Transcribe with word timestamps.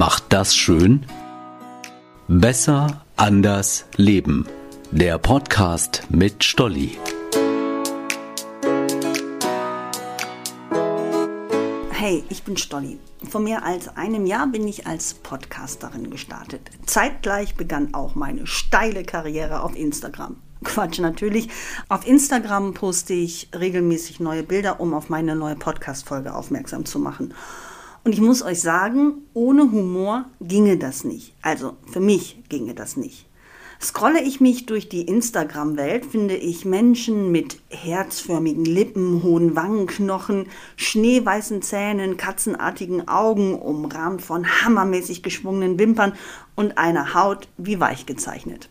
macht 0.00 0.32
das 0.32 0.56
schön? 0.56 1.04
Besser, 2.26 3.04
anders, 3.16 3.84
leben. 3.96 4.46
Der 4.90 5.18
Podcast 5.18 6.04
mit 6.08 6.42
Stolli. 6.42 6.96
Hey, 11.90 12.24
ich 12.30 12.42
bin 12.44 12.56
Stolli. 12.56 12.98
Vor 13.28 13.42
mehr 13.42 13.62
als 13.66 13.94
einem 13.94 14.24
Jahr 14.24 14.46
bin 14.46 14.66
ich 14.66 14.86
als 14.86 15.12
Podcasterin 15.12 16.08
gestartet. 16.08 16.62
Zeitgleich 16.86 17.56
begann 17.56 17.92
auch 17.92 18.14
meine 18.14 18.46
steile 18.46 19.04
Karriere 19.04 19.62
auf 19.62 19.76
Instagram. 19.76 20.36
Quatsch 20.64 20.98
natürlich. 20.98 21.50
Auf 21.90 22.06
Instagram 22.06 22.72
poste 22.72 23.12
ich 23.12 23.50
regelmäßig 23.54 24.18
neue 24.18 24.44
Bilder, 24.44 24.80
um 24.80 24.94
auf 24.94 25.10
meine 25.10 25.36
neue 25.36 25.56
Podcast-Folge 25.56 26.34
aufmerksam 26.34 26.86
zu 26.86 26.98
machen. 26.98 27.34
Und 28.04 28.12
ich 28.12 28.20
muss 28.20 28.42
euch 28.42 28.60
sagen, 28.60 29.26
ohne 29.34 29.72
Humor 29.72 30.24
ginge 30.40 30.78
das 30.78 31.04
nicht. 31.04 31.34
Also 31.42 31.76
für 31.90 32.00
mich 32.00 32.42
ginge 32.48 32.74
das 32.74 32.96
nicht. 32.96 33.26
Scrolle 33.82 34.22
ich 34.22 34.42
mich 34.42 34.66
durch 34.66 34.90
die 34.90 35.02
Instagram-Welt, 35.02 36.04
finde 36.04 36.36
ich 36.36 36.66
Menschen 36.66 37.32
mit 37.32 37.60
herzförmigen 37.70 38.66
Lippen, 38.66 39.22
hohen 39.22 39.56
Wangenknochen, 39.56 40.48
schneeweißen 40.76 41.62
Zähnen, 41.62 42.18
katzenartigen 42.18 43.08
Augen, 43.08 43.54
umrahmt 43.54 44.20
von 44.20 44.46
hammermäßig 44.46 45.22
geschwungenen 45.22 45.78
Wimpern 45.78 46.12
und 46.56 46.76
einer 46.76 47.14
Haut 47.14 47.48
wie 47.56 47.80
weich 47.80 48.04
gezeichnet. 48.04 48.68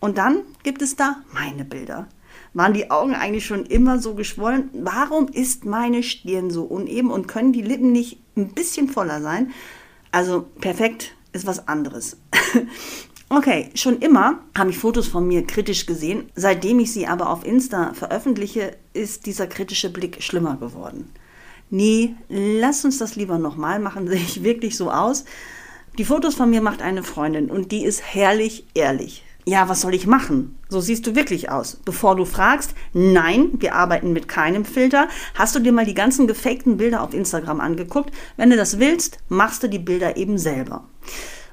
Und 0.00 0.16
dann 0.16 0.40
gibt 0.62 0.80
es 0.80 0.96
da 0.96 1.16
meine 1.34 1.66
Bilder. 1.66 2.08
Waren 2.54 2.72
die 2.72 2.90
Augen 2.90 3.14
eigentlich 3.14 3.46
schon 3.46 3.66
immer 3.66 3.98
so 3.98 4.14
geschwollen? 4.14 4.70
Warum 4.72 5.28
ist 5.28 5.64
meine 5.64 6.02
Stirn 6.02 6.50
so 6.50 6.64
uneben 6.64 7.10
und 7.10 7.28
können 7.28 7.52
die 7.52 7.62
Lippen 7.62 7.92
nicht 7.92 8.18
ein 8.36 8.54
bisschen 8.54 8.88
voller 8.88 9.20
sein? 9.20 9.52
Also 10.10 10.46
perfekt 10.60 11.14
ist 11.32 11.46
was 11.46 11.68
anderes. 11.68 12.16
okay, 13.28 13.70
schon 13.74 13.98
immer 13.98 14.40
habe 14.56 14.70
ich 14.70 14.78
Fotos 14.78 15.06
von 15.06 15.28
mir 15.28 15.46
kritisch 15.46 15.84
gesehen. 15.86 16.30
Seitdem 16.34 16.78
ich 16.78 16.92
sie 16.92 17.06
aber 17.06 17.28
auf 17.28 17.44
Insta 17.44 17.92
veröffentliche, 17.92 18.76
ist 18.94 19.26
dieser 19.26 19.46
kritische 19.46 19.90
Blick 19.90 20.22
schlimmer 20.22 20.56
geworden. 20.56 21.10
Nee, 21.68 22.14
lass 22.28 22.84
uns 22.84 22.98
das 22.98 23.16
lieber 23.16 23.38
nochmal 23.38 23.80
machen. 23.80 24.08
Sehe 24.08 24.16
ich 24.16 24.42
wirklich 24.42 24.76
so 24.76 24.90
aus? 24.90 25.24
Die 25.98 26.04
Fotos 26.04 26.34
von 26.34 26.48
mir 26.48 26.62
macht 26.62 26.80
eine 26.82 27.02
Freundin 27.02 27.50
und 27.50 27.72
die 27.72 27.84
ist 27.84 28.02
herrlich 28.02 28.66
ehrlich 28.74 29.25
ja, 29.48 29.68
was 29.68 29.82
soll 29.82 29.94
ich 29.94 30.08
machen? 30.08 30.58
So 30.68 30.80
siehst 30.80 31.06
du 31.06 31.14
wirklich 31.14 31.50
aus. 31.50 31.76
Bevor 31.84 32.16
du 32.16 32.24
fragst, 32.24 32.74
nein, 32.92 33.50
wir 33.58 33.76
arbeiten 33.76 34.12
mit 34.12 34.26
keinem 34.26 34.64
Filter. 34.64 35.06
Hast 35.34 35.54
du 35.54 35.60
dir 35.60 35.70
mal 35.70 35.86
die 35.86 35.94
ganzen 35.94 36.26
gefakten 36.26 36.78
Bilder 36.78 37.02
auf 37.02 37.14
Instagram 37.14 37.60
angeguckt? 37.60 38.10
Wenn 38.36 38.50
du 38.50 38.56
das 38.56 38.80
willst, 38.80 39.18
machst 39.28 39.62
du 39.62 39.68
die 39.68 39.78
Bilder 39.78 40.16
eben 40.16 40.36
selber. 40.36 40.88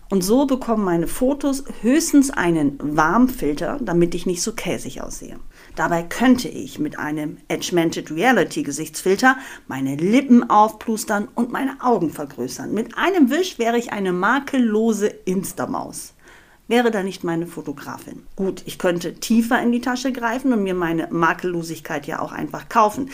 Und 0.10 0.24
so 0.24 0.48
bekommen 0.48 0.84
meine 0.84 1.08
Fotos 1.08 1.64
höchstens 1.82 2.32
einen 2.32 2.78
Warmfilter, 2.82 3.80
damit 3.80 4.16
ich 4.16 4.26
nicht 4.26 4.42
so 4.42 4.54
käsig 4.54 5.02
aussehe. 5.02 5.40
Dabei 5.76 6.02
könnte 6.02 6.50
ich 6.50 6.80
mit 6.80 6.98
einem 6.98 7.38
Edgemented 7.48 8.10
Reality 8.12 8.64
Gesichtsfilter 8.64 9.38
meine 9.68 9.96
Lippen 9.96 10.50
aufplustern 10.50 11.28
und 11.36 11.52
meine 11.52 11.78
Augen 11.80 12.10
vergrößern. 12.10 12.74
Mit 12.74 12.98
einem 12.98 13.30
Wisch 13.30 13.60
wäre 13.60 13.78
ich 13.78 13.94
eine 13.94 14.14
makellose 14.14 15.08
Instamaus 15.08 16.13
wäre 16.68 16.92
da 16.92 17.04
nicht 17.04 17.24
meine 17.24 17.48
Fotografin. 17.48 18.24
Gut, 18.36 18.64
ich 18.66 18.78
könnte 18.78 19.16
tiefer 19.16 19.62
in 19.62 19.72
die 19.72 19.82
Tasche 19.82 20.12
greifen 20.12 20.54
und 20.54 20.64
mir 20.64 20.74
meine 20.74 21.08
Makellosigkeit 21.12 22.08
ja 22.08 22.20
auch 22.20 22.32
einfach 22.32 22.70
kaufen. 22.70 23.10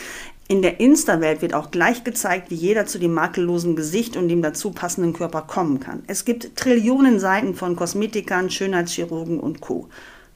In 0.48 0.62
der 0.62 0.80
Insta-Welt 0.80 1.42
wird 1.42 1.54
auch 1.54 1.70
gleich 1.70 2.02
gezeigt, 2.02 2.50
wie 2.50 2.56
jeder 2.56 2.84
zu 2.84 2.98
dem 2.98 3.14
makellosen 3.14 3.76
Gesicht 3.76 4.16
und 4.16 4.28
dem 4.28 4.42
dazu 4.42 4.72
passenden 4.72 5.12
Körper 5.12 5.42
kommen 5.42 5.78
kann. 5.78 6.02
Es 6.08 6.24
gibt 6.24 6.56
Trillionen 6.56 7.20
Seiten 7.20 7.54
von 7.54 7.76
Kosmetikern, 7.76 8.50
Schönheitschirurgen 8.50 9.38
und 9.38 9.60
Co. 9.60 9.88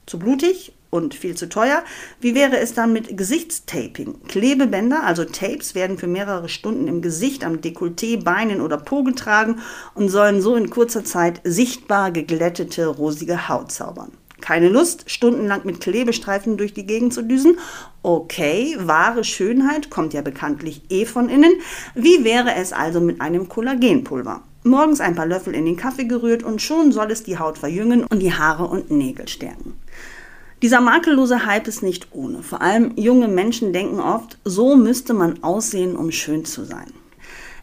Zu 0.05 0.17
blutig 0.17 0.71
und 0.95 1.13
viel 1.13 1.35
zu 1.35 1.49
teuer. 1.49 1.83
Wie 2.19 2.33
wäre 2.33 2.57
es 2.57 2.73
dann 2.73 2.93
mit 2.93 3.17
Gesichtstaping? 3.17 4.23
Klebebänder, 4.27 5.03
also 5.03 5.25
Tapes, 5.25 5.75
werden 5.75 5.97
für 5.97 6.07
mehrere 6.07 6.49
Stunden 6.49 6.87
im 6.87 7.01
Gesicht, 7.01 7.43
am 7.43 7.57
Dekolleté, 7.57 8.23
Beinen 8.23 8.61
oder 8.61 8.77
Po 8.77 9.03
getragen 9.03 9.59
und 9.93 10.09
sollen 10.09 10.41
so 10.41 10.55
in 10.55 10.69
kurzer 10.69 11.03
Zeit 11.03 11.41
sichtbar 11.43 12.11
geglättete, 12.11 12.87
rosige 12.87 13.49
Haut 13.49 13.71
zaubern. 13.71 14.11
Keine 14.41 14.69
Lust, 14.69 15.09
stundenlang 15.09 15.61
mit 15.63 15.81
Klebestreifen 15.81 16.57
durch 16.57 16.73
die 16.73 16.85
Gegend 16.85 17.13
zu 17.13 17.23
düsen? 17.23 17.57
Okay, 18.03 18.77
wahre 18.79 19.23
Schönheit 19.23 19.89
kommt 19.89 20.13
ja 20.13 20.21
bekanntlich 20.21 20.83
eh 20.89 21.05
von 21.05 21.29
innen. 21.29 21.53
Wie 21.95 22.23
wäre 22.23 22.53
es 22.55 22.73
also 22.73 23.01
mit 23.01 23.21
einem 23.21 23.49
Kollagenpulver? 23.49 24.43
Morgens 24.63 24.99
ein 24.99 25.15
paar 25.15 25.27
Löffel 25.27 25.55
in 25.55 25.65
den 25.65 25.77
Kaffee 25.77 26.05
gerührt 26.05 26.43
und 26.43 26.61
schon 26.61 26.91
soll 26.91 27.11
es 27.11 27.23
die 27.23 27.37
Haut 27.37 27.57
verjüngen 27.57 28.03
und 28.03 28.19
die 28.19 28.33
Haare 28.33 28.65
und 28.65 28.91
Nägel 28.91 29.27
stärken. 29.27 29.74
Dieser 30.65 30.81
makellose 30.81 31.45
Hype 31.45 31.67
ist 31.67 31.83
nicht 31.83 32.07
ohne. 32.09 32.41
Vor 32.41 32.59
allem 32.59 32.93
junge 32.95 33.27
Menschen 33.27 33.71
denken 33.71 33.99
oft, 33.99 34.39
so 34.45 34.75
müsste 34.75 35.13
man 35.13 35.43
aussehen, 35.43 35.95
um 35.95 36.09
schön 36.09 36.43
zu 36.43 36.65
sein. 36.65 36.91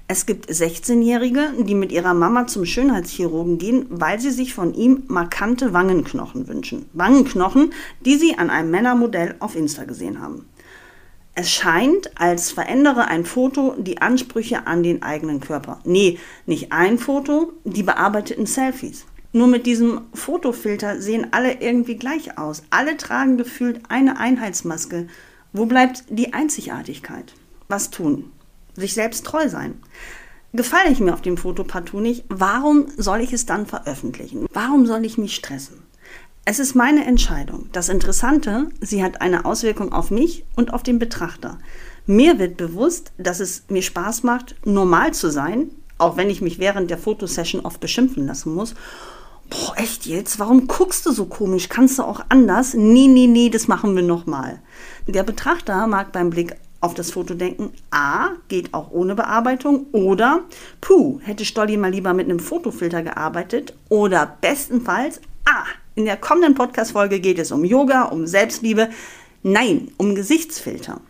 Es 0.06 0.24
gibt 0.24 0.48
16-Jährige, 0.48 1.52
die 1.58 1.74
mit 1.74 1.90
ihrer 1.90 2.14
Mama 2.14 2.46
zum 2.46 2.64
Schönheitschirurgen 2.64 3.58
gehen, 3.58 3.86
weil 3.90 4.20
sie 4.20 4.30
sich 4.30 4.54
von 4.54 4.72
ihm 4.72 5.02
markante 5.08 5.72
Wangenknochen 5.72 6.46
wünschen. 6.46 6.86
Wangenknochen, 6.92 7.72
die 8.02 8.14
sie 8.14 8.38
an 8.38 8.50
einem 8.50 8.70
Männermodell 8.70 9.34
auf 9.40 9.56
Insta 9.56 9.82
gesehen 9.82 10.20
haben. 10.20 10.46
Es 11.34 11.50
scheint, 11.50 12.20
als 12.20 12.52
verändere 12.52 13.08
ein 13.08 13.24
Foto 13.24 13.74
die 13.78 14.00
Ansprüche 14.00 14.68
an 14.68 14.84
den 14.84 15.02
eigenen 15.02 15.40
Körper. 15.40 15.80
Nee, 15.82 16.20
nicht 16.46 16.70
ein 16.70 16.98
Foto, 16.98 17.52
die 17.64 17.82
bearbeiteten 17.82 18.46
Selfies. 18.46 19.06
Nur 19.32 19.46
mit 19.46 19.64
diesem 19.64 20.02
Fotofilter 20.12 21.00
sehen 21.00 21.28
alle 21.30 21.60
irgendwie 21.60 21.96
gleich 21.96 22.36
aus. 22.36 22.62
Alle 22.68 22.98
tragen 22.98 23.38
gefühlt 23.38 23.80
eine 23.88 24.18
Einheitsmaske. 24.18 25.06
Wo 25.54 25.64
bleibt 25.64 26.04
die 26.10 26.34
Einzigartigkeit? 26.34 27.32
Was 27.68 27.90
tun? 27.90 28.30
Sich 28.74 28.92
selbst 28.92 29.24
treu 29.24 29.48
sein. 29.48 29.80
Gefalle 30.52 30.90
ich 30.90 31.00
mir 31.00 31.14
auf 31.14 31.22
dem 31.22 31.38
Foto 31.38 31.64
partout 31.64 32.00
nicht, 32.00 32.24
warum 32.28 32.86
soll 32.98 33.22
ich 33.22 33.32
es 33.32 33.46
dann 33.46 33.64
veröffentlichen? 33.64 34.46
Warum 34.52 34.84
soll 34.84 35.06
ich 35.06 35.16
mich 35.16 35.34
stressen? 35.34 35.82
Es 36.44 36.58
ist 36.58 36.74
meine 36.74 37.06
Entscheidung. 37.06 37.70
Das 37.72 37.88
Interessante, 37.88 38.68
sie 38.82 39.02
hat 39.02 39.22
eine 39.22 39.46
Auswirkung 39.46 39.92
auf 39.92 40.10
mich 40.10 40.44
und 40.56 40.74
auf 40.74 40.82
den 40.82 40.98
Betrachter. 40.98 41.58
Mir 42.04 42.38
wird 42.38 42.58
bewusst, 42.58 43.12
dass 43.16 43.40
es 43.40 43.64
mir 43.68 43.80
Spaß 43.80 44.24
macht, 44.24 44.56
normal 44.66 45.14
zu 45.14 45.30
sein, 45.30 45.70
auch 45.96 46.18
wenn 46.18 46.28
ich 46.28 46.42
mich 46.42 46.58
während 46.58 46.90
der 46.90 46.98
Fotosession 46.98 47.64
oft 47.64 47.80
beschimpfen 47.80 48.26
lassen 48.26 48.52
muss 48.52 48.74
boah, 49.52 49.74
echt 49.76 50.06
jetzt? 50.06 50.38
Warum 50.38 50.66
guckst 50.66 51.06
du 51.06 51.12
so 51.12 51.26
komisch? 51.26 51.68
Kannst 51.68 51.98
du 51.98 52.02
auch 52.02 52.24
anders? 52.28 52.74
Nee, 52.74 53.06
nee, 53.06 53.26
nee, 53.26 53.50
das 53.50 53.68
machen 53.68 53.94
wir 53.94 54.02
nochmal. 54.02 54.60
Der 55.06 55.22
Betrachter 55.22 55.86
mag 55.86 56.12
beim 56.12 56.30
Blick 56.30 56.56
auf 56.80 56.94
das 56.94 57.12
Foto 57.12 57.34
denken, 57.34 57.72
A, 57.90 58.30
geht 58.48 58.74
auch 58.74 58.90
ohne 58.90 59.14
Bearbeitung 59.14 59.86
oder, 59.92 60.40
puh, 60.80 61.20
hätte 61.22 61.44
Stolli 61.44 61.76
mal 61.76 61.92
lieber 61.92 62.12
mit 62.12 62.28
einem 62.28 62.40
Fotofilter 62.40 63.02
gearbeitet 63.02 63.74
oder 63.88 64.36
bestenfalls, 64.40 65.20
A, 65.44 65.64
in 65.94 66.06
der 66.06 66.16
kommenden 66.16 66.54
Podcast-Folge 66.54 67.20
geht 67.20 67.38
es 67.38 67.52
um 67.52 67.64
Yoga, 67.64 68.04
um 68.04 68.26
Selbstliebe, 68.26 68.88
nein, 69.44 69.92
um 69.96 70.16
Gesichtsfilter. 70.16 71.00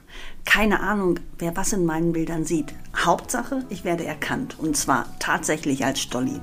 Keine 0.44 0.80
Ahnung, 0.80 1.20
wer 1.38 1.56
was 1.56 1.72
in 1.72 1.86
meinen 1.86 2.12
Bildern 2.12 2.44
sieht. 2.44 2.74
Hauptsache, 2.96 3.64
ich 3.70 3.84
werde 3.84 4.04
erkannt 4.04 4.56
und 4.58 4.76
zwar 4.76 5.06
tatsächlich 5.20 5.86
als 5.86 6.00
Stolli. 6.00 6.40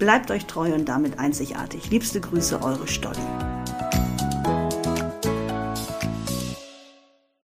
Bleibt 0.00 0.30
euch 0.30 0.46
treu 0.46 0.72
und 0.72 0.88
damit 0.88 1.18
einzigartig. 1.18 1.90
Liebste 1.90 2.22
Grüße, 2.22 2.62
eure 2.62 2.88
Stolli. 2.88 3.20